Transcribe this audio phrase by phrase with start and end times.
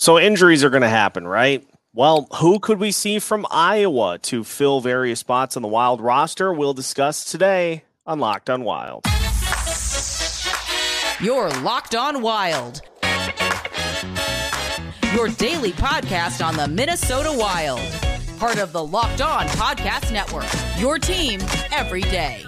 [0.00, 1.62] So injuries are going to happen, right?
[1.92, 6.54] Well, who could we see from Iowa to fill various spots on the Wild roster?
[6.54, 9.04] We'll discuss today on Locked on Wild.
[11.20, 12.80] You're Locked on Wild.
[15.12, 17.82] Your daily podcast on the Minnesota Wild.
[18.38, 20.48] Part of the Locked On Podcast Network.
[20.80, 21.40] Your team
[21.72, 22.42] every day.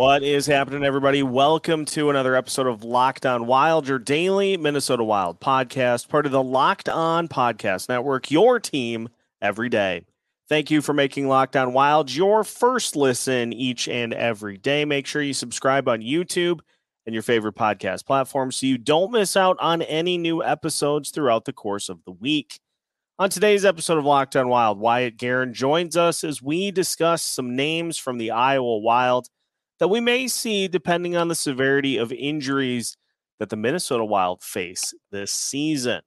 [0.00, 1.22] What is happening, everybody?
[1.22, 6.32] Welcome to another episode of Locked On Wild, your daily Minnesota Wild podcast, part of
[6.32, 9.10] the Locked On Podcast Network, your team
[9.42, 10.06] every day.
[10.48, 14.86] Thank you for making Locked On Wild your first listen each and every day.
[14.86, 16.60] Make sure you subscribe on YouTube
[17.04, 21.44] and your favorite podcast platform so you don't miss out on any new episodes throughout
[21.44, 22.58] the course of the week.
[23.18, 27.54] On today's episode of Locked On Wild, Wyatt Garin joins us as we discuss some
[27.54, 29.28] names from the Iowa Wild
[29.80, 32.96] that we may see depending on the severity of injuries
[33.38, 36.02] that the Minnesota Wild face this season.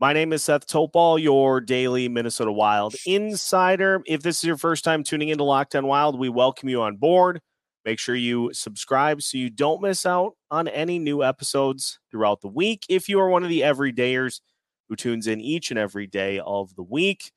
[0.00, 4.02] My name is Seth Topal, your daily Minnesota Wild insider.
[4.06, 6.96] If this is your first time tuning into Locked On Wild, we welcome you on
[6.96, 7.40] board.
[7.84, 12.48] Make sure you subscribe so you don't miss out on any new episodes throughout the
[12.48, 12.84] week.
[12.88, 14.40] If you are one of the everydayers
[14.88, 17.30] who tunes in each and every day of the week,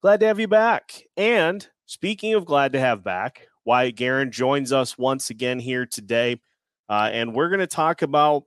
[0.00, 1.02] glad to have you back.
[1.16, 6.40] And speaking of glad to have back, Wyatt Garin joins us once again here today.
[6.88, 8.44] Uh, and we're going to talk about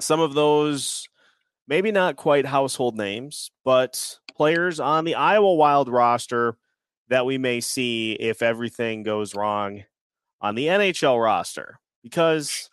[0.00, 1.08] some of those,
[1.66, 6.56] maybe not quite household names, but players on the Iowa Wild roster
[7.08, 9.84] that we may see if everything goes wrong
[10.40, 12.68] on the NHL roster because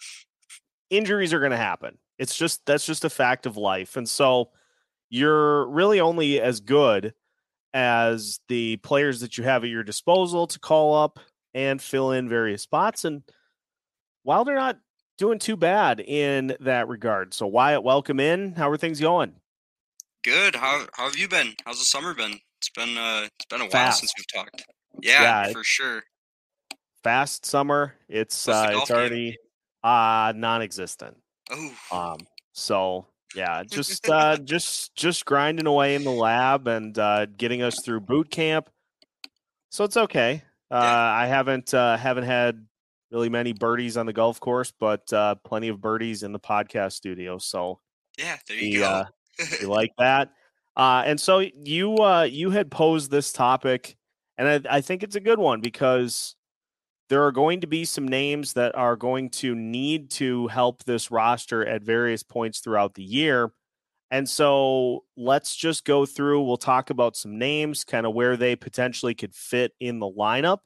[0.89, 1.97] injuries are going to happen.
[2.19, 3.97] It's just that's just a fact of life.
[3.97, 4.49] And so
[5.09, 7.13] you're really only as good
[7.73, 11.19] as the players that you have at your disposal to call up
[11.55, 13.05] and fill in various spots.
[13.05, 13.23] And
[14.21, 14.77] while they're not
[15.17, 17.33] doing too bad in that regard.
[17.33, 18.53] So Wyatt, welcome in.
[18.53, 19.33] How are things going?
[20.23, 20.55] Good.
[20.55, 21.53] How how have you been?
[21.65, 22.37] How's the summer been?
[22.59, 24.65] It's been uh it's been a while since we've talked.
[25.01, 26.03] Yeah, yeah for sure.
[27.03, 27.93] Fast summer.
[28.09, 29.37] It's uh it's already game?
[29.83, 31.15] uh non-existent.
[31.51, 31.71] Oh.
[31.91, 32.17] Um
[32.51, 37.79] so yeah, just uh just just grinding away in the lab and uh getting us
[37.85, 38.69] through boot camp.
[39.69, 40.43] So it's okay.
[40.71, 42.65] Uh, I haven't uh, haven't had
[43.11, 46.93] really many birdies on the golf course, but uh, plenty of birdies in the podcast
[46.93, 47.37] studio.
[47.37, 47.79] So
[48.17, 48.85] yeah, there you go.
[48.85, 49.05] Uh,
[49.61, 50.31] you like that?
[50.75, 53.95] Uh, and so you uh, you had posed this topic,
[54.37, 56.35] and I, I think it's a good one because
[57.09, 61.11] there are going to be some names that are going to need to help this
[61.11, 63.51] roster at various points throughout the year.
[64.15, 66.41] And so let's just go through.
[66.43, 70.59] We'll talk about some names, kind of where they potentially could fit in the lineup,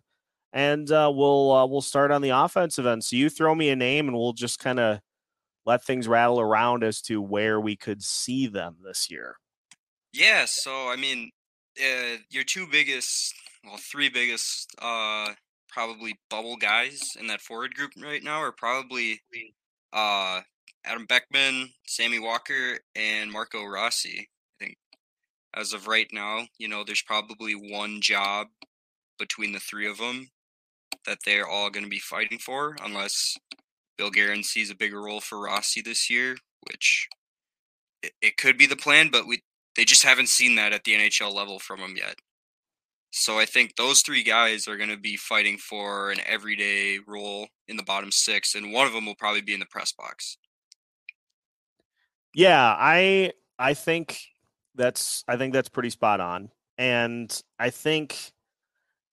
[0.53, 3.03] and uh, we'll uh, we'll start on the offensive end.
[3.03, 4.99] So you throw me a name, and we'll just kind of
[5.65, 9.37] let things rattle around as to where we could see them this year.
[10.13, 10.45] Yeah.
[10.47, 11.31] So I mean,
[11.81, 13.33] uh, your two biggest,
[13.65, 15.33] well, three biggest, uh,
[15.69, 19.23] probably bubble guys in that forward group right now are probably
[19.91, 20.41] uh
[20.89, 24.27] Adam Beckman, Sammy Walker, and Marco Rossi.
[24.59, 24.77] I think
[25.55, 28.47] as of right now, you know, there's probably one job
[29.19, 30.29] between the three of them
[31.05, 33.37] that they're all going to be fighting for, unless
[33.97, 37.07] Bill Guerin sees a bigger role for Rossi this year, which
[38.01, 39.43] it, it could be the plan, but we
[39.75, 42.15] they just haven't seen that at the NHL level from him yet.
[43.11, 47.47] So I think those three guys are going to be fighting for an everyday role
[47.67, 50.37] in the bottom six, and one of them will probably be in the press box.
[52.33, 54.21] Yeah, I I think
[54.75, 56.49] that's I think that's pretty spot on.
[56.77, 58.31] And I think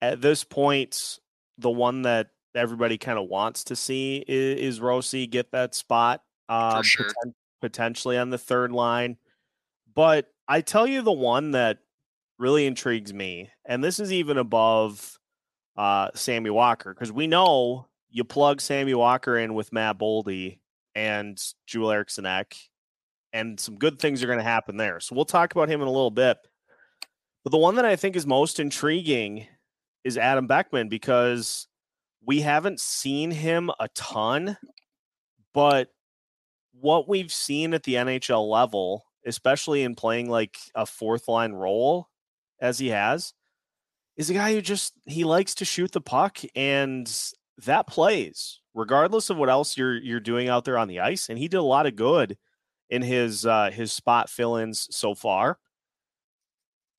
[0.00, 1.19] at this point,
[1.59, 6.22] the one that everybody kind of wants to see is, is Rossi get that spot,
[6.49, 7.06] um, sure.
[7.06, 9.16] poten- potentially on the third line.
[9.94, 11.78] But I tell you, the one that
[12.38, 15.19] really intrigues me, and this is even above
[15.76, 20.61] uh, Sammy Walker, because we know you plug Sammy Walker in with Matt Boldy
[20.94, 22.56] and Joel Eriksson Ek,
[23.32, 25.00] and some good things are going to happen there.
[25.00, 26.38] So we'll talk about him in a little bit.
[27.44, 29.46] But the one that I think is most intriguing
[30.05, 31.69] is Adam Beckman because
[32.25, 34.56] we haven't seen him a ton,
[35.55, 35.88] but
[36.73, 42.08] what we've seen at the NHL level, especially in playing like a fourth line role
[42.61, 43.32] as he has,
[44.17, 47.32] is a guy who just he likes to shoot the puck and
[47.64, 51.38] that plays regardless of what else you're you're doing out there on the ice and
[51.38, 52.37] he did a lot of good
[52.91, 55.59] in his uh, his spot fill-ins so far.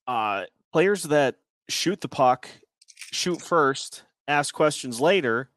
[0.06, 1.36] Uh, players that
[1.70, 2.50] shoot the puck,
[3.12, 5.50] shoot first, ask questions later,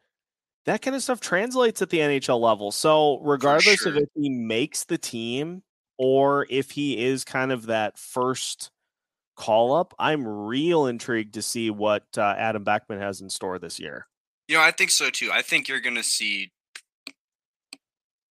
[0.66, 2.72] that kind of stuff translates at the NHL level.
[2.72, 3.92] So regardless sure.
[3.92, 5.62] of if he makes the team
[5.98, 8.70] or if he is kind of that first
[9.36, 13.78] call up, I'm real intrigued to see what uh, Adam Beckman has in store this
[13.78, 14.06] year.
[14.48, 15.30] You know, I think so too.
[15.32, 16.52] I think you're going to see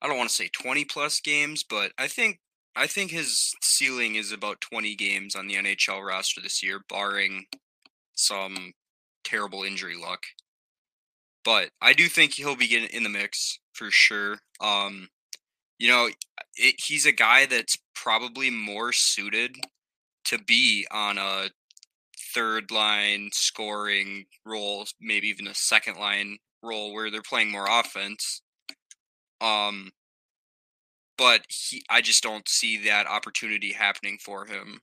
[0.05, 2.39] I don't want to say 20 plus games, but I think
[2.75, 7.45] I think his ceiling is about 20 games on the NHL roster this year barring
[8.13, 8.73] some
[9.23, 10.21] terrible injury luck.
[11.43, 14.37] But I do think he'll be getting in the mix for sure.
[14.61, 15.09] Um
[15.79, 16.09] you know,
[16.55, 19.57] it, he's a guy that's probably more suited
[20.25, 21.49] to be on a
[22.35, 28.41] third line scoring role, maybe even a second line role where they're playing more offense.
[29.45, 29.91] Um,
[31.17, 34.81] but he, I just don't see that opportunity happening for him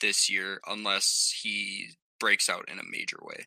[0.00, 3.46] this year unless he breaks out in a major way.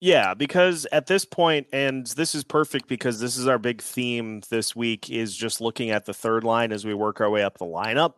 [0.00, 4.40] Yeah, because at this point, and this is perfect because this is our big theme
[4.50, 7.58] this week is just looking at the third line as we work our way up
[7.58, 8.14] the lineup.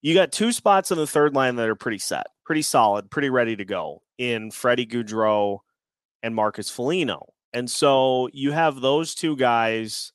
[0.00, 3.28] You got two spots on the third line that are pretty set, pretty solid, pretty
[3.28, 5.58] ready to go in Freddie Gaudreau
[6.22, 7.34] and Marcus Foligno.
[7.52, 10.12] And so you have those two guys,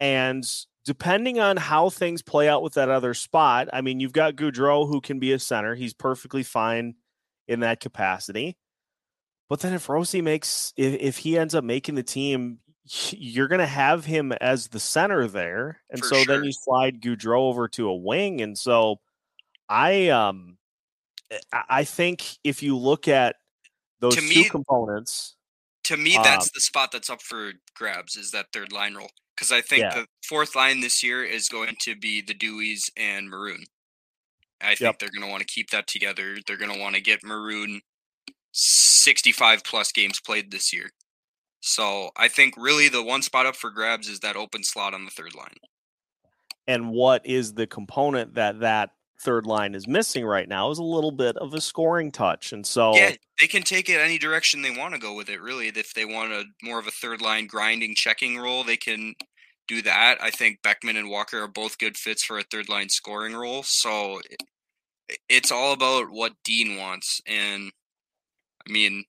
[0.00, 0.44] and
[0.84, 4.86] depending on how things play out with that other spot, I mean, you've got Gaudreau
[4.88, 5.74] who can be a center.
[5.74, 6.94] He's perfectly fine
[7.48, 8.56] in that capacity.
[9.48, 12.58] But then if Rossi makes if, if he ends up making the team,
[13.12, 16.26] you're going to have him as the center there, and For so sure.
[16.26, 19.00] then you slide Gaudreau over to a wing, and so
[19.68, 20.58] I um
[21.52, 23.36] I I think if you look at
[24.00, 25.36] those To two me- components,
[25.84, 29.10] To me, Um, that's the spot that's up for grabs is that third line role
[29.34, 29.94] because I think Yeah.
[29.94, 33.64] the fourth line this year is going to be the Deweys and Maroon.
[34.60, 34.98] I think Yep.
[34.98, 36.38] they're going to want to keep that together.
[36.46, 37.80] They're going to want to get Maroon
[38.52, 40.90] 65 plus games played this year.
[41.60, 45.04] So I think really the one spot up for grabs is that open slot on
[45.04, 45.56] the third line.
[46.66, 48.90] and what is the component that that
[49.24, 52.66] third line is missing right now is a little bit of a scoring touch, and
[52.66, 55.40] so Yeah, they can take it any direction they want to go with it.
[55.40, 59.14] Really, if they want a more of a third line grinding checking role, they can
[59.66, 60.22] do that.
[60.22, 63.62] I think Beckman and Walker are both good fits for a third line scoring role.
[63.64, 64.20] So
[65.28, 67.72] it's all about what Dean wants, and
[68.68, 69.04] I mean,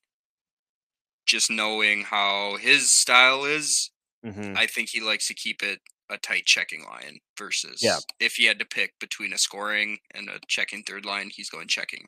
[1.26, 3.92] just knowing how his style is,
[4.24, 4.56] Mhm.
[4.56, 7.98] I think he likes to keep it a tight checking line versus Yeah.
[8.20, 11.68] if he had to pick between a scoring and a checking third line, he's going
[11.68, 12.08] checking.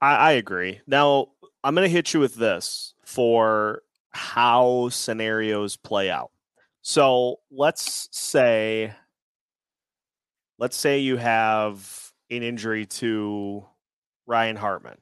[0.00, 0.80] I, I agree.
[0.86, 1.28] Now
[1.64, 6.30] I'm going to hit you with this for how scenarios play out.
[6.82, 8.92] So let's say,
[10.58, 13.64] let's say you have an injury to
[14.26, 14.98] Ryan Hartman.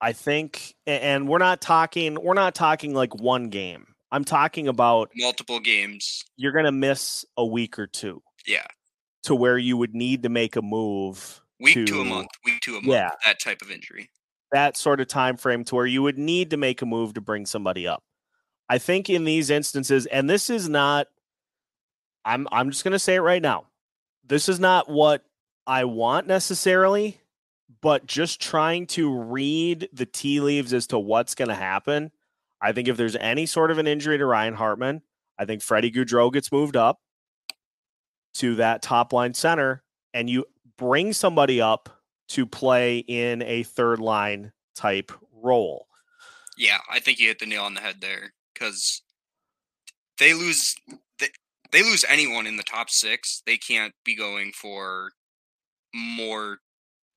[0.00, 3.86] I think, and we're not talking, we're not talking like one game.
[4.12, 8.66] I'm talking about Multiple games, you're going to miss a week or two yeah.
[9.24, 12.60] to where you would need to make a move week to, to- a month, week
[12.62, 12.86] to a month.
[12.86, 13.10] Yeah.
[13.24, 14.10] That type of injury.
[14.52, 17.20] that sort of time frame to where you would need to make a move to
[17.20, 18.04] bring somebody up.
[18.68, 21.08] I think in these instances, and this is not
[22.24, 23.66] I'm I'm just gonna say it right now.
[24.24, 25.24] This is not what
[25.66, 27.20] I want necessarily,
[27.80, 32.10] but just trying to read the tea leaves as to what's gonna happen.
[32.60, 35.02] I think if there's any sort of an injury to Ryan Hartman,
[35.38, 36.98] I think Freddie Gaudreau gets moved up
[38.34, 39.82] to that top line center,
[40.14, 40.44] and you
[40.76, 41.88] bring somebody up
[42.28, 45.86] to play in a third line type role.
[46.56, 49.02] Yeah, I think you hit the nail on the head there because
[50.18, 50.74] they lose
[51.18, 51.28] they,
[51.72, 53.42] they lose anyone in the top six.
[53.46, 55.10] They can't be going for
[55.94, 56.58] more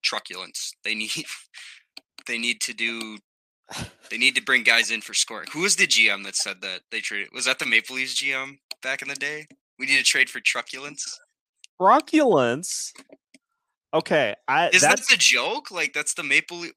[0.04, 0.74] truculence.
[0.84, 1.12] They need
[2.28, 3.18] they need to do
[4.10, 5.48] they need to bring guys in for scoring.
[5.54, 7.30] Who was the GM that said that they traded?
[7.34, 9.48] Was that the Maple Leafs GM back in the day?
[9.78, 11.20] We need to trade for truculence.
[11.80, 12.94] Truculence.
[13.94, 15.72] Okay, I Is that that's the joke?
[15.72, 16.60] Like that's the Maple.
[16.60, 16.70] Le-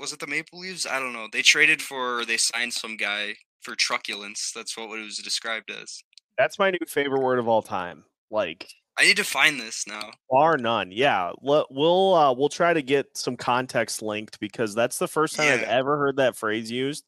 [0.00, 0.86] Was it the Maple Leafs?
[0.86, 1.26] I don't know.
[1.32, 2.24] They traded for.
[2.26, 4.52] They signed some guy for truculence.
[4.54, 6.02] That's what it was described as.
[6.36, 8.04] that's my new favorite word of all time.
[8.30, 10.10] Like I need to find this now.
[10.30, 10.90] bar none.
[10.90, 15.48] Yeah, we'll uh, we'll try to get some context linked because that's the first time
[15.48, 17.04] I've ever heard that phrase used.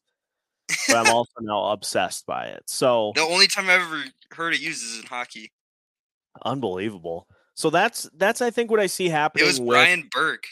[0.87, 2.63] But I'm also now obsessed by it.
[2.67, 5.51] So The only time I've ever heard it used is in hockey.
[6.45, 7.27] unbelievable.
[7.55, 9.43] So that's that's I think what I see happening.
[9.43, 10.47] It was with, Brian Burke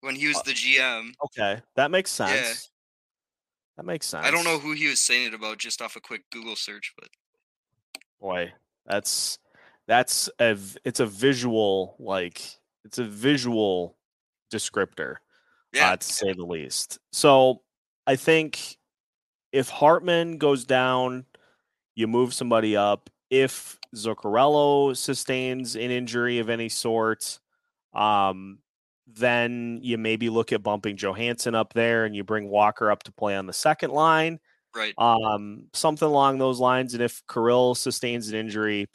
[0.00, 1.12] when he was Uh, the GM.
[1.24, 2.34] Okay, that makes Yeah.
[2.44, 2.70] sense.
[3.76, 4.24] That makes sense.
[4.26, 6.92] I don't know who he was saying it about just off a quick Google search,
[6.96, 7.08] but
[8.20, 8.52] boy
[8.86, 9.38] that's
[9.92, 12.42] that's a it's a visual like
[12.84, 13.96] it's a visual
[14.52, 15.16] descriptor
[15.72, 17.62] yeah, uh, to say the least so
[18.06, 18.76] i think
[19.52, 21.24] if hartman goes down
[21.94, 23.10] you move somebody up.
[23.30, 27.38] If Zuccarello sustains an injury of any sort,
[27.94, 28.58] um,
[29.06, 33.12] then you maybe look at bumping Johansson up there and you bring Walker up to
[33.12, 34.38] play on the second line.
[34.74, 34.94] Right.
[34.96, 36.94] Um, something along those lines.
[36.94, 38.88] And if Kirill sustains an injury,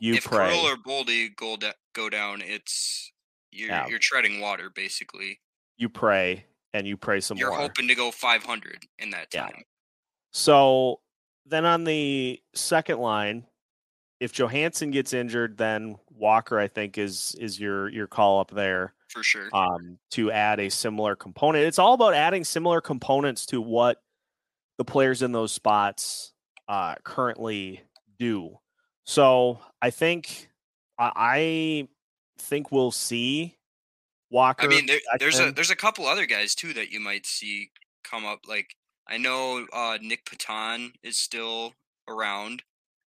[0.00, 0.58] you if pray.
[0.64, 3.10] Or Boldy go da- go down, it's
[3.52, 3.86] you're Yeah.
[3.88, 5.40] you're treading water basically.
[5.78, 7.58] you pray and you pray some You're more.
[7.58, 9.42] hoping to go 500 in that Yeah.
[9.48, 9.62] time.
[10.32, 11.00] So
[11.44, 13.46] then on the second line,
[14.20, 18.94] if Johansson gets injured, then Walker, I think, is is your your call up there
[19.08, 19.48] For sure.
[19.54, 21.64] um, to add a similar component.
[21.66, 24.02] It's all about adding similar components to what
[24.78, 26.32] the players in those spots
[26.68, 27.82] uh, currently
[28.18, 28.58] do.
[29.06, 30.48] So I think
[30.98, 31.88] I, I
[32.38, 33.56] think we'll see
[34.30, 34.64] Walker.
[34.64, 37.70] I mean, there, there's a there's a couple other guys too that you might see
[38.04, 38.40] come up.
[38.46, 38.74] Like
[39.06, 41.72] I know uh, Nic Petan is still
[42.08, 42.62] around,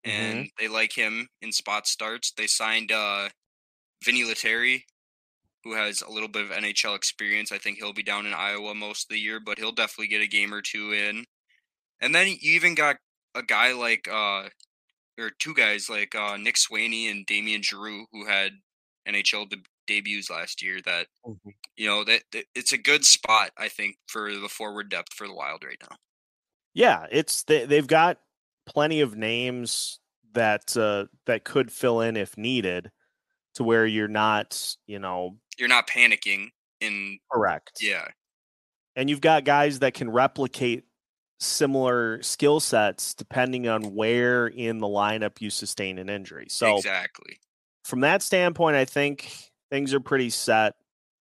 [0.05, 0.11] Mhm.
[0.11, 2.33] and they like him in spot starts.
[2.33, 3.29] They signed uh,
[4.05, 4.85] Vinni Lettieri,
[5.63, 7.53] who has a little bit of NHL experience.
[7.53, 10.23] I think he'll be down in Iowa most of the year, but he'll definitely get
[10.23, 11.25] a game or two in.
[12.01, 12.97] And then you even got
[13.37, 14.49] a guy like uh,
[15.19, 18.53] or two guys like uh, Nick Swaney and Damien Giroux, who had
[19.09, 20.81] NHL de- debuts last year.
[20.85, 21.53] That Mhm.
[21.77, 25.27] you know that, that it's a good spot I think for the forward depth for
[25.27, 25.97] the Wild right now.
[26.75, 28.19] Yeah, it's they, they've got
[28.67, 30.01] plenty of names
[30.33, 32.91] that uh, that could fill in if needed,
[33.55, 36.49] to where you're not, you know, You're not panicking
[36.81, 37.79] in correct.
[37.81, 38.09] yeah
[38.97, 40.85] and you've got guys that can replicate
[41.45, 46.47] similar skill sets depending on where in the lineup you sustain an injury.
[46.49, 47.39] So exactly
[47.85, 49.31] from that standpoint, I think
[49.71, 50.75] things are pretty set.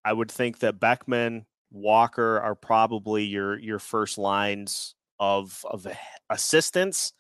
[0.04, 5.86] I would think that Beckman, Walker are probably your your first lines of of
[6.30, 7.14] assistance.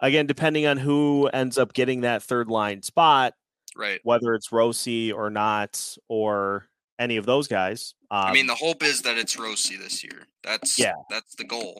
[0.00, 3.32] Again, depending on who ends up getting that third line spot,
[3.74, 4.00] right.
[4.02, 6.66] whether it's Rossi or not, or
[6.98, 7.94] any of those guys.
[8.10, 10.26] Um, I mean, the hope is that it's Rossi this year.
[10.42, 10.94] That's Yeah.
[11.08, 11.78] that's the goal.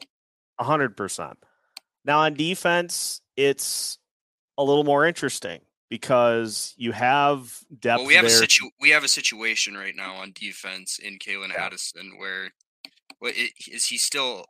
[0.59, 1.37] A hundred percent.
[2.05, 3.97] Now on defense, it's
[4.57, 7.99] a little more interesting because you have depth.
[7.99, 11.49] Well, we have a situ- we have a situation right now on defense in Calen
[11.49, 11.65] Yeah.
[11.65, 12.51] Addison where
[13.19, 14.45] what is he still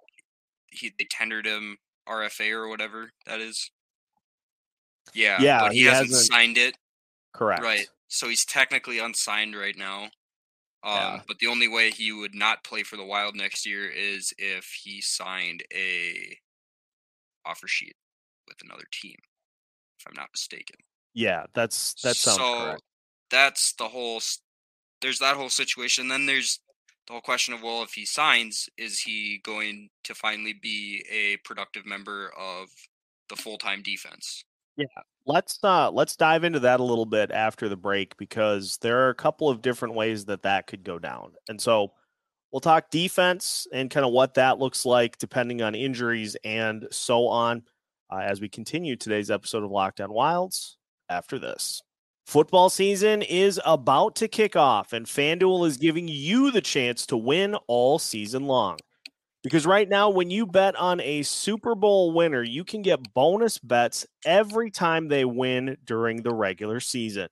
[0.71, 3.69] he they tendered him RFA or whatever that is.
[5.13, 6.77] Yeah, Yeah, but he, he hasn't, hasn't- signed it.
[7.33, 7.63] correct.
[7.63, 7.87] Right.
[8.07, 10.09] So he's technically unsigned right now.
[10.83, 11.21] Um, Yeah.
[11.27, 14.65] But the only way he would not play for the Wild next year is if
[14.83, 16.37] he signed a
[17.45, 17.95] offer sheet
[18.47, 19.15] with another team,
[19.99, 20.77] if I'm not mistaken.
[21.13, 22.81] Yeah, that's that sounds so correct.
[23.31, 24.21] that's the whole.
[25.01, 26.07] There's that whole situation.
[26.07, 26.59] Then there's
[27.07, 31.37] the whole question of well, if he signs, is he going to finally be a
[31.37, 32.67] productive member of
[33.29, 34.43] the full time defense?
[34.77, 34.85] Yeah,
[35.25, 39.09] let's uh let's dive into that a little bit after the break because there are
[39.09, 41.33] a couple of different ways that that could go down.
[41.49, 41.93] And so
[42.51, 47.27] we'll talk defense and kind of what that looks like depending on injuries and so
[47.27, 47.63] on
[48.11, 50.77] uh, as we continue today's episode of Locked On Wilds
[51.09, 51.83] after this.
[52.27, 57.17] Football season is about to kick off, and FanDuel is giving you the chance to
[57.17, 58.77] win all season long.
[59.47, 63.57] Because right now, when you bet on a Super Bowl winner, you can get bonus
[63.57, 67.29] bets every time they win during the regular season.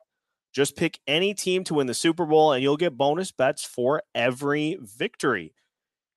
[0.54, 4.02] Just pick any team to win the Super Bowl, and you'll get bonus bets for
[4.16, 5.54] every victory.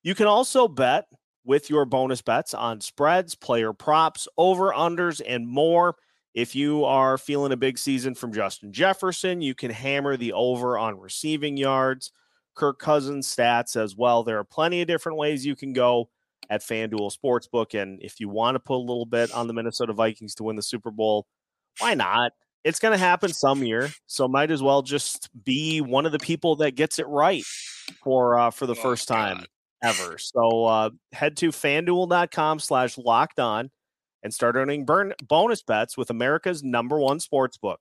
[0.01, 1.03] You can also bet
[1.43, 5.97] with your bonus bets on spreads, player props, over unders, and more.
[6.33, 10.77] If you are feeling a big season from Justin Jefferson, you can hammer the over
[10.77, 12.13] on receiving yards,
[12.55, 14.23] Kirk Cousins stats as well.
[14.23, 16.09] There are plenty of different ways you can go
[16.49, 17.79] at FanDuel Sportsbook.
[17.79, 20.55] And if you want to put a little bit on the Minnesota Vikings to win
[20.55, 21.27] the Super Bowl,
[21.79, 22.33] why not?
[22.65, 26.19] It's going to happen some year, so might as well just be one of the
[26.19, 27.43] people that gets it right
[28.03, 29.47] for uh, for the Oh, first time God.
[29.81, 30.17] ever.
[30.17, 33.71] So uh, head to fanduel.com slash locked on
[34.23, 37.79] and start earning burn bonus bets with America's number one sports book.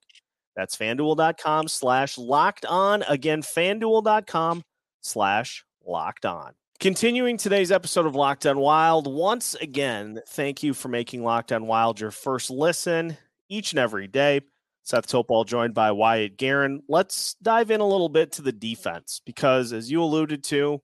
[0.58, 3.04] That's fanduel.com slash locked on.
[3.04, 4.64] Again, fanduel.com
[5.00, 6.54] slash locked on.
[6.80, 11.68] Continuing today's episode of Locked On Wild, once again, thank you for making Locked On
[11.68, 13.16] Wild your first listen
[13.48, 14.40] each and every day.
[14.82, 16.82] Seth Topal joined by Wyatt Garin.
[16.88, 20.82] Let's dive in a little bit to the defense because, as you alluded to,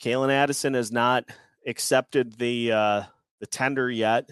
[0.00, 1.24] Calen Addison has not
[1.66, 3.02] accepted the uh,
[3.40, 4.30] the tender yet,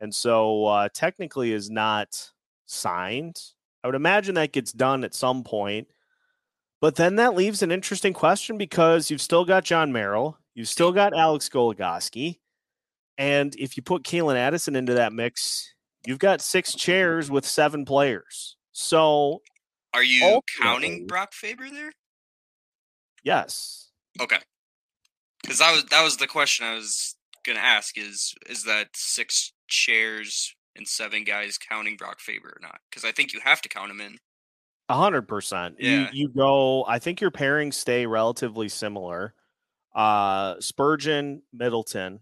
[0.00, 2.30] and so uh, technically is not
[2.64, 3.38] signed.
[3.82, 5.88] I would imagine that gets done at some point,
[6.80, 10.92] but then that leaves an interesting question because you've still got John Merrill, you've still
[10.92, 12.38] got Alex Goligoski,
[13.16, 15.74] and if you put Calen Addison into that mix,
[16.06, 18.56] You've got six chairs with seven players.
[18.72, 19.42] So
[19.92, 21.92] Are you counting Brock Faber there?
[23.22, 24.38] yes, Okay.
[25.42, 29.52] Because that was that was the question I was gonna ask is is that six
[29.66, 32.80] chairs and seven guys counting Brock Faber or not?
[32.88, 34.16] Because I think you have to count him in.
[34.88, 35.76] a hundred percent.
[35.78, 36.10] You Yeah.
[36.14, 36.84] you go.
[36.86, 39.34] I think your pairings stay relatively similar.
[39.94, 42.20] Uh, Spurgeon, Middleton,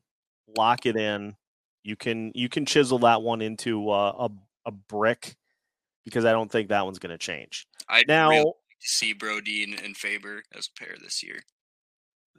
[0.56, 1.36] lock it in.
[1.84, 4.30] You can you can chisel that one into uh, a
[4.68, 5.36] a brick
[6.04, 7.66] because I don't think that one's going to change.
[7.88, 11.40] I Now, really see Brody and, and Faber as a pair this year.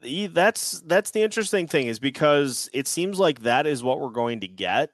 [0.01, 4.09] the- that's that's the interesting thing is because it seems like that is what we're
[4.09, 4.89] going to get.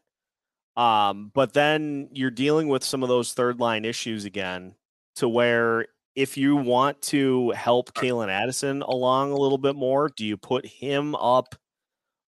[0.75, 4.75] Um, but then you're dealing with some of those third line issues again,
[5.18, 10.25] to where if you want to help Calen Addison along a little bit more, do
[10.25, 11.56] you put him up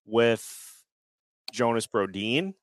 [0.05, 0.83] with
[1.51, 2.53] Jonas Brodin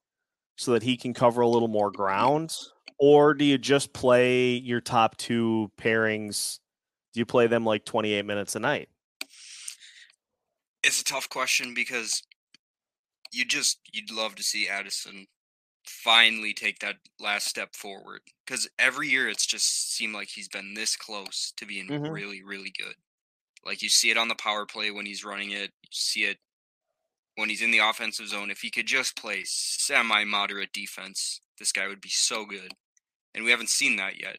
[0.56, 2.56] so that he can cover a little more ground?
[2.98, 6.58] Or do you just play your top two pairings?
[7.12, 8.88] Do you play them like 28 minutes a night?
[10.84, 12.22] It's a tough question because
[13.32, 15.26] you just you'd love to see Addison
[15.92, 20.74] finally take that last step forward because every year it's just seemed like he's been
[20.74, 22.10] this close to being Mhm.
[22.12, 22.96] really really good.
[23.64, 26.38] Like you see it on the power play when he's running it you see it
[27.36, 31.72] when he's in the offensive zone if he could just play semi moderate defense this
[31.72, 32.72] guy would be so good
[33.34, 34.38] and we haven't seen that yet.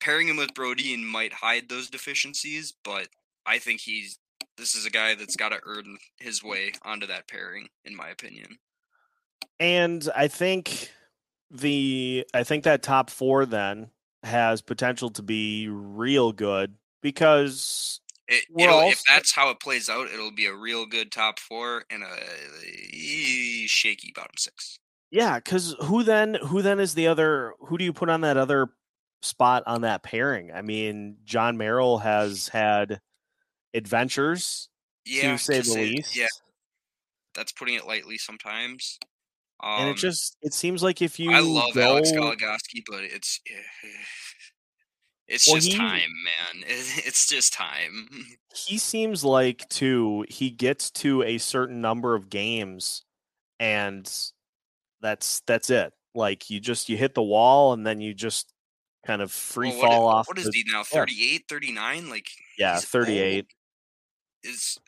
[0.00, 3.08] Pairing him with Brodin might hide those deficiencies but
[3.46, 4.18] I think he's
[4.56, 8.08] this is a guy that's got to earn his way onto that pairing in my
[8.10, 8.58] opinion
[9.62, 10.90] And I think
[11.48, 13.90] the I think that top four then
[14.24, 20.32] has potential to be real good because It, if that's how it plays out, it'll
[20.32, 24.80] be a real good top four and a shaky bottom six.
[25.12, 28.36] yeah, because who then who then is the other who do you put on that
[28.36, 28.68] other
[29.22, 30.50] spot on that pairing?
[30.50, 33.00] I mean, John Merrill has had
[33.74, 34.70] adventures
[35.04, 36.16] Yeah, to say the least.
[36.16, 36.26] Yeah,
[37.32, 38.98] that's putting it lightly sometimes.
[39.62, 43.04] Um, and it just it seems like if you I love go, Alex Goligoski, but
[43.04, 43.88] it's eh,
[45.28, 46.64] it's Well, just he- time, man.
[46.68, 48.08] It's just time.
[48.66, 53.02] he seems like too he gets to a certain number of games
[53.60, 54.10] and
[55.00, 58.52] that's that's it like you just you hit the wall and then you just
[59.06, 60.82] kind of free Well, fall off What is the- he now?
[60.84, 62.10] 38, 39?
[62.10, 62.26] Like
[62.58, 63.46] yeah 38 old.
[64.54, 64.78] Is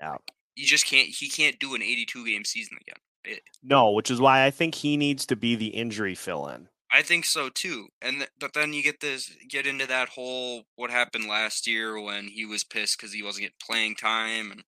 [0.00, 0.16] Yeah.
[0.56, 1.08] You just can't.
[1.08, 2.96] He can't do an eighty-two game season again.
[3.24, 6.68] It, no which is why i think he needs to be the injury fill in
[6.90, 7.88] I think so too.
[8.00, 12.00] And th- but then you get this get into that whole what happened last year
[12.00, 14.62] when he was pissed because he wasn't getting playing time, and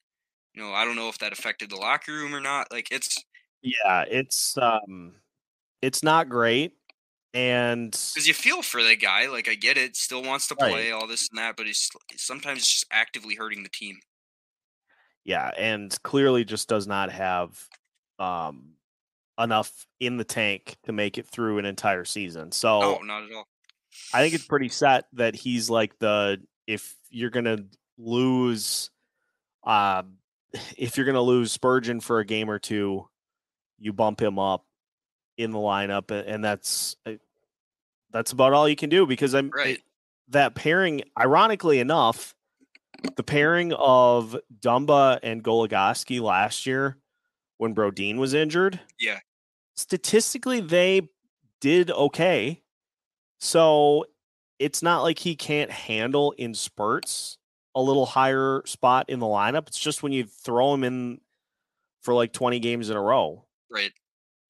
[0.54, 2.72] you know I don't know if that affected the locker room or not.
[2.72, 3.22] Like it's
[3.62, 5.14] yeah it's um
[5.82, 6.74] it's not great
[7.34, 9.28] and because you feel for the guy.
[9.28, 10.70] Like I get it, still wants to Right.
[10.70, 13.98] play all this and that, but he's sometimes just actively hurting the team.
[15.24, 17.68] yeah and clearly just does not have
[18.18, 18.72] um
[19.38, 23.32] enough in the tank to make it through an entire season so Oh, not at
[23.32, 23.46] all.
[24.14, 27.58] I think it's pretty set that he's like the if you're gonna
[27.98, 28.90] lose,
[29.64, 30.02] uh,
[30.76, 33.08] if you're gonna lose Spurgeon for a game or two,
[33.78, 34.64] you bump him up
[35.36, 37.12] in the lineup, and that's uh,
[38.10, 39.80] that's about all you can do because I'm Right.
[40.28, 41.02] that pairing.
[41.18, 42.34] Ironically enough,
[43.16, 46.96] the pairing of Dumba and Goligoski last year
[47.58, 49.20] when Brodin was injured, Yeah.
[49.74, 51.08] statistically they
[51.60, 52.62] did okay.
[53.38, 54.06] So
[54.58, 57.38] it's not like he can't handle in spurts
[57.74, 59.68] a little higher spot in the lineup.
[59.68, 61.20] It's just when you throw him in
[62.02, 63.92] for like 20 games in a row, Right.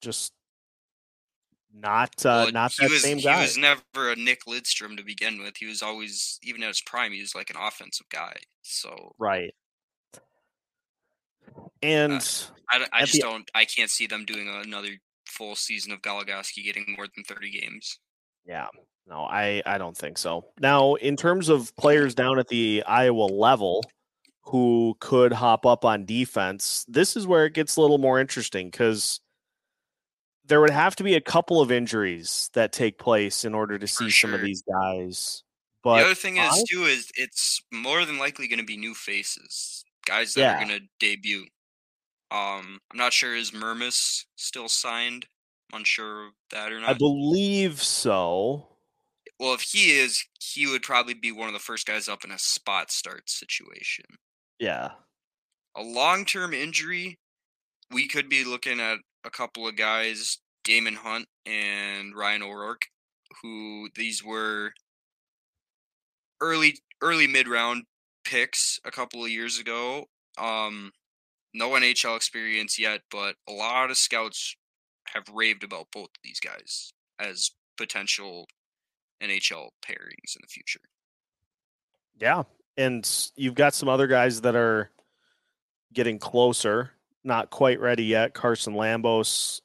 [0.00, 0.32] just
[1.72, 3.36] not uh, Well, not that was same guy.
[3.36, 5.56] he was never a Nick Lidstrom to begin with.
[5.56, 7.12] He was always even at his prime.
[7.12, 8.36] He was like an offensive guy.
[8.62, 9.52] So right.
[11.82, 12.20] And uh,
[12.70, 13.50] I At just the- don't.
[13.54, 14.88] I can't see them doing another
[15.26, 17.98] full season of Goligoski getting more than thirty games.
[18.46, 18.66] Yeah.
[19.08, 20.46] No, I I don't think so.
[20.60, 23.84] Now, in terms of players down at the Iowa level
[24.42, 28.70] who could hop up on defense, this is where it gets a little more interesting
[28.70, 29.20] cuz
[30.44, 33.86] there would have to be a couple of injuries that take place in order to
[33.86, 35.42] For see some of these guys.
[35.82, 38.76] But the other thing is I- too is it's more than likely going to be
[38.76, 40.54] new faces, guys that Yeah.
[40.56, 41.42] are going to debut.
[42.30, 45.26] Um, I'm not sure is Mermis still signed.
[45.72, 46.90] I'm unsure of that or not.
[46.90, 48.68] I believe so.
[49.38, 52.30] well, if he is, he would probably be one of the first guys up in
[52.30, 54.04] a spot start situation.
[54.58, 54.92] Yeah.
[55.76, 57.18] a long term injury,
[57.90, 62.86] we could be looking at a couple of guys Daemon Hunt and Ryan O'Rourke,
[63.42, 64.72] who these were
[66.40, 67.84] early early mid round
[68.26, 70.06] picks a couple of years ago.
[70.36, 70.92] Um,
[71.54, 74.56] no NHL experience yet, but a lot of scouts
[75.06, 78.46] have raved about both of these guys as potential
[79.22, 80.80] NHL pairings in the future.
[82.18, 82.42] Yeah,
[82.76, 84.90] and you've got some other guys that are
[85.92, 86.90] getting closer,
[87.24, 88.34] not quite ready yet.
[88.34, 89.60] Carson Lambos.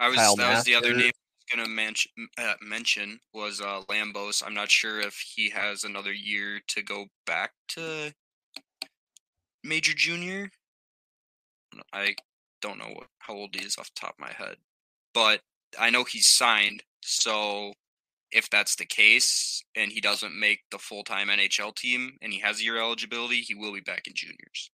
[0.00, 1.12] I was Kyle that was the other name
[1.50, 4.42] Was gonna mention uh, mention was uh, Lambos.
[4.44, 8.12] I'm not sure if he has another year to go back to
[9.64, 10.50] major junior.
[11.92, 12.14] I
[12.60, 14.56] don't know what, how old he is off the top of my head,
[15.14, 15.40] but
[15.78, 16.82] I know he's signed.
[17.02, 17.72] So
[18.32, 22.40] if that's the case and he doesn't make the full time NHL team and he
[22.40, 24.70] has year eligibility, he will be back in juniors.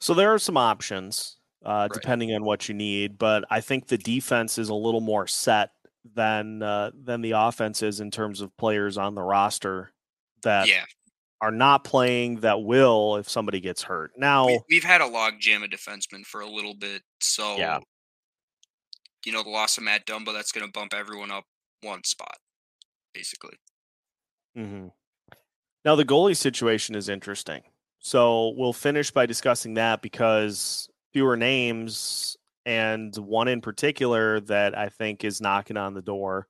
[0.00, 1.92] So there are some options uh, Right.
[1.92, 5.70] depending on what you need, but I think the defense is a little more set
[6.14, 9.92] than uh, than the offense is in terms of players on the roster
[10.42, 10.84] that yeah,
[11.42, 14.12] are not playing that will if somebody gets hurt.
[14.16, 17.80] Now, we, we've had a log jam of defensemen for a little bit, so Yeah.
[19.26, 21.44] you know the loss of Matt Dumba that's going to bump everyone up
[21.82, 22.36] one spot,
[23.14, 23.56] basically.
[24.56, 24.88] Mm-hmm.
[25.84, 27.62] Now the goalie situation is interesting.
[28.00, 34.88] So we'll finish by discussing that because fewer names and one in particular that I
[34.88, 36.46] think is knocking on the door.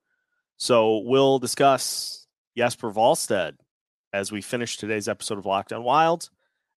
[0.57, 3.53] So we'll discuss Jesper Wallstedt
[4.13, 6.29] as we finish today's episode of Locked On Wild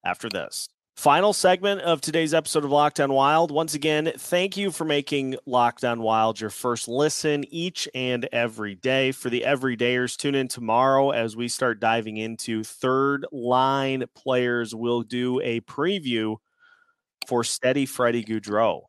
[0.06, 0.70] after this.
[0.96, 3.50] Final segment of today's episode of Locked On Wild.
[3.50, 8.76] Once again, thank you for making Locked On Wild your first listen each and every
[8.76, 9.12] day.
[9.12, 14.76] For the everydayers, tune in tomorrow as we start diving into third line players.
[14.76, 16.38] We'll do a preview
[17.28, 18.82] for Steady Freddie Gaudreau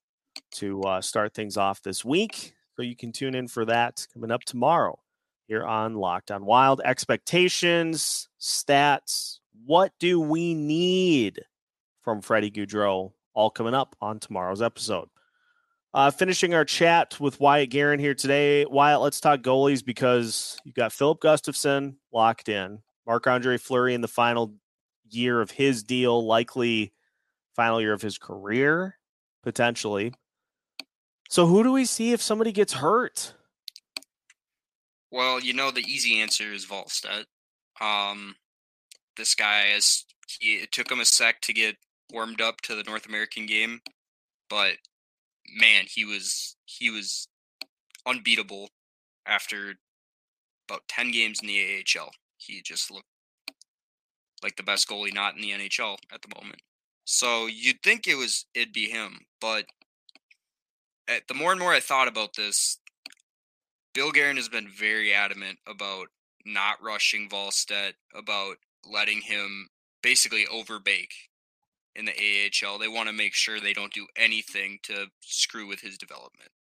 [0.53, 2.55] to uh, start things off this week.
[2.77, 4.99] So you can tune in for that coming up tomorrow
[5.47, 6.81] here on Locked on Wild.
[6.85, 11.41] Expectations, stats, what do we need
[12.03, 13.13] from Freddie Gaudreau?
[13.35, 15.09] All coming up on tomorrow's episode.
[15.93, 18.65] Uh, finishing our chat with Wyatt Garin here today.
[18.65, 24.01] Wyatt, let's talk goalies because you've got Filip Gustavsson locked in, Marc Andre Fleury in
[24.01, 24.55] the final
[25.11, 26.93] year of his deal, likely
[27.55, 28.99] final year of his career,
[29.43, 30.15] potentially.
[31.29, 33.35] So, who do we see if somebody gets hurt?
[35.11, 37.25] Well, you know the easy answer is Wallstedt.
[37.81, 38.37] Um,
[39.17, 40.05] this guy is
[40.41, 41.77] he, it took him a sec to get
[42.13, 43.81] warmed up to the North American game,
[44.51, 44.75] but
[45.49, 47.29] man, he was he was
[48.07, 48.69] unbeatable
[49.27, 49.75] after
[50.69, 52.11] about ten games in the AHL.
[52.37, 53.07] He just looked
[54.43, 56.61] like the best goalie not in the NHL at the moment.
[57.05, 59.67] So you'd think it was it'd be him, but
[61.09, 62.79] at, the more and more I thought about this,
[63.93, 66.09] Bill Guerin has been very adamant about
[66.47, 68.57] not rushing Wallstedt, about
[68.91, 69.69] letting him
[70.03, 71.15] basically overbake
[71.95, 72.79] in the AHL.
[72.79, 76.51] They want to make sure they don't do anything to screw with his development.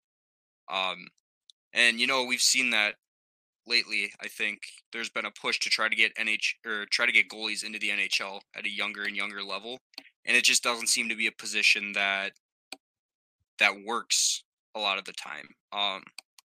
[0.70, 1.08] Um,
[1.72, 2.94] and you know we've seen that
[3.66, 4.12] lately.
[4.20, 4.60] I think
[4.92, 7.78] there's been a push to try to get NH or try to get goalies into
[7.78, 9.78] the NHL at a younger and younger level,
[10.26, 12.32] and it just doesn't seem to be a position that
[13.58, 14.42] that works
[14.74, 15.48] a lot of the time.
[15.72, 16.02] Um,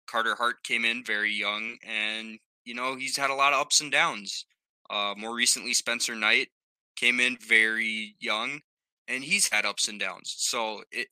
[0.07, 3.81] Carter Hart came in very young, and you know he's had a lot of ups
[3.81, 4.45] and downs.
[4.89, 6.49] Uh, more recently, Spencer Knight
[6.95, 8.61] came in very young,
[9.07, 10.33] and he's had ups and downs.
[10.37, 11.07] So, it,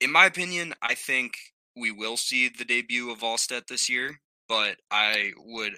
[0.00, 1.36] in my opinion, I think
[1.76, 5.74] we will see the debut of Wallstedt this year, but I would,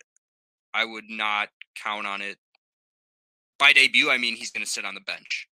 [0.73, 1.49] I would not
[1.83, 2.39] count on it.
[3.59, 5.49] By debut, I mean he's going to sit on the bench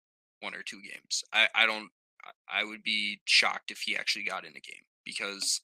[0.41, 1.23] one or two games.
[1.33, 1.89] I, I don't.
[2.51, 5.61] I- would be shocked if he actually got in a game because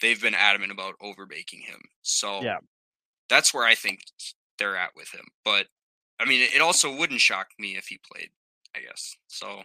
[0.00, 1.80] they've been adamant about overbaking him.
[2.02, 2.58] So Yeah.
[3.28, 4.00] that's where I think
[4.58, 5.26] they're at with him.
[5.44, 5.66] But
[6.18, 8.30] I mean, it also wouldn't shock me if he played.
[8.76, 9.62] I guess so.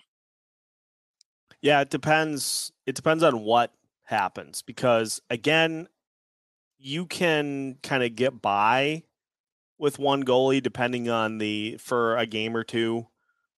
[1.62, 2.71] Yeah, it depends.
[2.86, 3.73] It depends on what
[4.04, 5.88] happens because again,
[6.78, 9.04] you can kind of get by
[9.78, 13.08] with one goalie depending on the for a game or two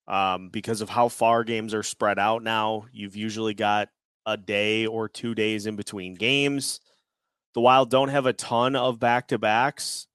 [0.08, 2.86] um, because of how far games are spread out now.
[2.92, 3.88] You've usually got
[4.24, 6.80] a day or two days in between games.
[7.54, 10.06] The Wild don't have a ton of back to backs,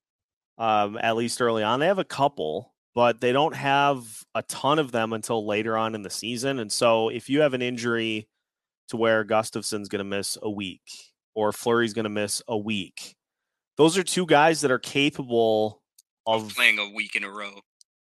[0.57, 1.79] um, at least early on.
[1.79, 5.95] They have a couple, but they don't have a ton of them until later on
[5.95, 6.59] in the season.
[6.59, 8.27] And so if you have an injury
[8.89, 10.81] to where Gustavsson's going to miss a week
[11.33, 13.15] or Fleury's going to miss a week,
[13.77, 15.80] those are two guys that are capable
[16.25, 17.61] Of of playing a week in a row.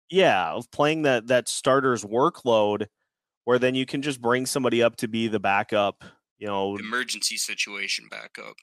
[0.09, 2.87] yeah, of playing that that starter's workload
[3.45, 6.03] where then you can just bring somebody up to be the backup,
[6.39, 8.55] you know, Emergency situation backup.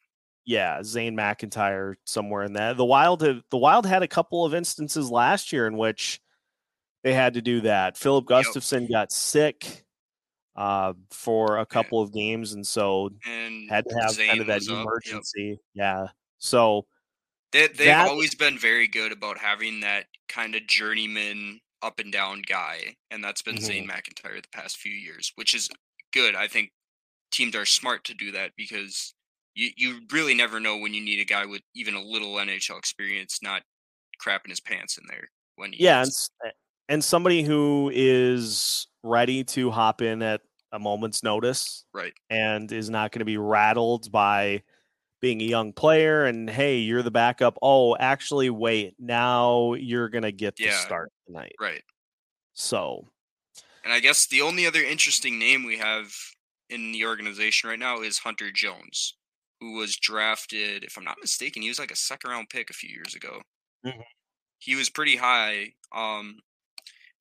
[0.44, 2.76] yeah, Zane McIntyre somewhere in that.
[2.76, 6.20] The Wild have, the Wild had a couple of instances last year in which
[7.04, 7.96] they had to do that.
[7.96, 8.44] Filip Yep.
[8.46, 9.84] Gustavsson got sick
[10.56, 14.46] uh, for a couple of games, and so And had to have Zane kind of
[14.48, 14.78] that yep.
[14.78, 15.60] emergency.
[15.74, 16.08] Yeah.
[16.38, 16.86] So
[17.52, 22.12] They, they've That- always been very good about having that kind of journeyman up and
[22.12, 23.90] down guy, and that's been Zane Mm-hmm.
[23.90, 25.68] McIntyre the past few years, which is
[26.12, 26.34] good.
[26.34, 26.70] I think
[27.32, 29.14] teams are smart to do that because
[29.54, 32.78] you you really never know when you need a guy with even a little NHL
[32.78, 33.62] experience not
[34.24, 36.30] crapping his pants in there when he yeah, and, is.
[36.44, 36.52] s-
[36.88, 40.40] and somebody who is ready to hop in at
[40.72, 42.12] a moment's notice right.
[42.30, 44.62] and is not going to be rattled by
[45.22, 50.22] being a young player and hey you're the backup oh actually wait now you're going
[50.24, 51.82] to get the start tonight Right.
[52.54, 53.08] so
[53.84, 56.12] And I guess the only other interesting name we have
[56.68, 59.16] in the organization right now is Hunter Jones,
[59.60, 62.74] who was drafted, if I'm not mistaken, he was like a second round pick a
[62.74, 63.42] few years ago.
[63.84, 64.02] Mhm.
[64.58, 65.74] He was pretty high.
[65.92, 66.40] Um,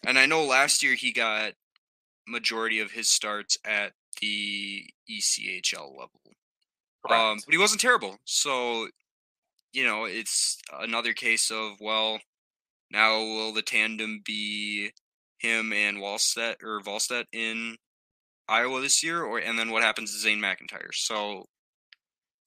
[0.05, 1.55] and I know last year he got
[2.27, 6.21] majority of his starts at the ECHL level.
[7.09, 8.17] Um, but he wasn't terrible.
[8.25, 8.87] So,
[9.73, 12.19] you know, it's another case of well,
[12.91, 14.91] now will the tandem be
[15.39, 17.77] him and Wallstedt or Volstedt in
[18.47, 20.93] Iowa this year, or and then what happens to Zane McIntyre?
[20.93, 21.45] So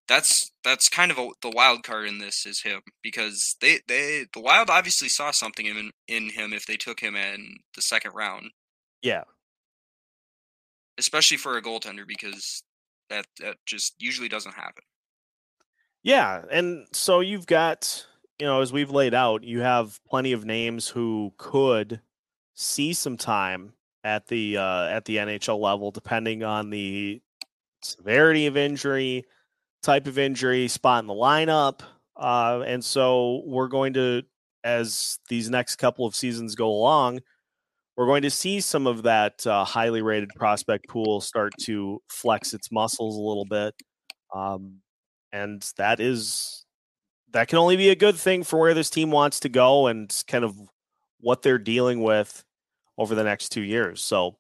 [0.07, 4.27] that's that's kind of a, the wild card in this is him because they they
[4.35, 8.13] the Wild obviously saw something in in him if they took him in the second
[8.15, 8.51] round,
[9.03, 9.25] yeah
[10.99, 12.63] especially for a goaltender because
[13.11, 14.83] that that just usually doesn't happen.
[16.03, 18.07] yeah and so you've got
[18.39, 22.01] you know as we've laid out you have plenty of names who could
[22.55, 23.73] see some time
[24.05, 27.21] at the uh, at the NHL level depending on the
[27.83, 29.25] severity of injury
[29.85, 31.81] type of injury, spot in the lineup.
[32.17, 34.23] Uh, and so we're going to,
[34.65, 37.21] as these next couple of seasons go along,
[37.97, 42.53] we're going to see some of that uh, highly rated prospect pool start to flex
[42.53, 43.75] its muscles a little bit.
[44.35, 44.81] Um,
[45.33, 46.65] and that is,
[47.33, 50.13] that can only be a good thing for where this team wants to go and
[50.27, 50.57] kind of
[51.21, 52.45] what they're dealing with
[52.99, 54.03] over the next two years.
[54.03, 54.37] So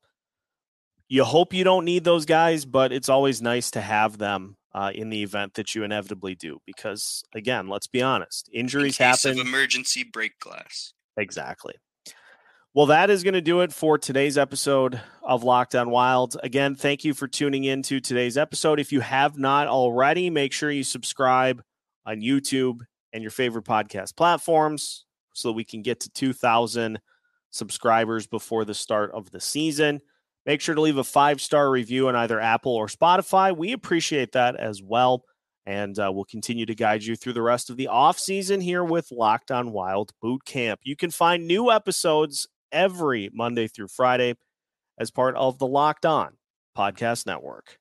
[1.08, 4.90] you hope you don't need those guys, but it's always nice to have them uh,
[4.94, 6.58] in the event that you inevitably do.
[6.66, 9.38] Because again, let's be honest, injuries happen.
[9.38, 10.92] emergency break glass.
[11.16, 11.74] Exactly.
[12.74, 16.36] Well, that is going to do it for today's episode of Locked On Wild.
[16.42, 18.80] Again, thank you for tuning in to today's episode.
[18.80, 21.62] If you have not already, make sure you subscribe
[22.04, 22.80] on YouTube
[23.12, 26.98] and your favorite podcast platforms so that we can get to 2,000
[27.52, 30.00] subscribers before the start of the season.
[30.44, 33.56] Make sure to leave a five star review on either Apple or Spotify.
[33.56, 35.22] We appreciate that as well.
[35.64, 38.82] And uh, we'll continue to guide you through the rest of the off season here
[38.82, 40.80] with Locked On Wild Boot Camp.
[40.82, 44.34] You can find new episodes every Monday through Friday
[44.98, 46.36] as part of the Locked On
[46.76, 47.78] Podcast Network.